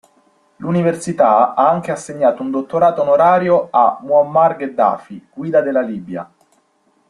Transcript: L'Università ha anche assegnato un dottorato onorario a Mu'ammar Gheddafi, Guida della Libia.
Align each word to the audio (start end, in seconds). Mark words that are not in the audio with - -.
L'Università 0.55 1.53
ha 1.53 1.69
anche 1.69 1.91
assegnato 1.91 2.41
un 2.41 2.49
dottorato 2.49 3.03
onorario 3.03 3.67
a 3.69 3.99
Mu'ammar 4.01 4.55
Gheddafi, 4.55 5.27
Guida 5.31 5.61
della 5.61 5.81
Libia. 5.81 6.27